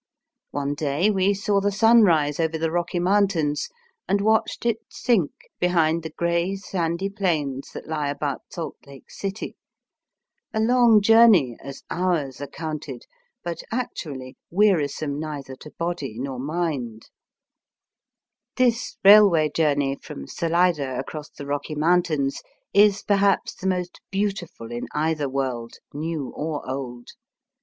One 0.49 0.73
day 0.73 1.11
we 1.11 1.35
saw 1.35 1.61
the 1.61 1.71
sun 1.71 2.01
rise 2.01 2.39
over 2.39 2.57
the 2.57 2.69
Eocky 2.69 2.99
Mountains, 2.99 3.69
and 4.07 4.19
watched 4.19 4.65
it 4.65 4.79
sink 4.89 5.29
behind 5.59 6.01
the 6.01 6.09
grey, 6.09 6.55
sandy 6.55 7.07
plains 7.07 7.69
that 7.75 7.85
lie 7.87 8.09
about 8.09 8.41
Salt 8.49 8.77
Lake 8.87 9.11
City— 9.11 9.55
a 10.55 10.59
long 10.59 11.01
journey 11.01 11.55
as 11.63 11.83
hours 11.91 12.41
are 12.41 12.47
counted, 12.47 13.03
but 13.43 13.61
actually 13.71 14.37
wearisome 14.49 15.19
neither 15.19 15.55
to 15.57 15.69
body 15.77 16.15
nor 16.17 16.39
mind. 16.39 17.11
Digitized 18.57 18.57
by 18.57 18.57
VjOOQIC 18.57 18.57
ON 18.57 18.57
THE 18.57 18.57
RAILWAY 18.57 18.57
CARS. 18.57 18.57
163 18.57 18.65
This 18.65 18.97
railway 19.13 19.49
journey 19.51 19.95
from 20.01 20.27
Salida 20.27 20.97
across 20.99 21.29
the 21.29 21.43
Eooky 21.43 21.77
Mountains 21.77 22.41
is 22.73 23.03
perhaps 23.03 23.53
the 23.53 23.67
most 23.67 24.01
heautiful 24.11 24.71
in 24.75 24.87
either 24.93 25.29
world, 25.29 25.73
New 25.93 26.29
or 26.35 26.67
Old. 26.67 27.09